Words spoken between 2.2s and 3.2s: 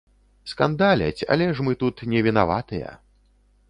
вінаватыя.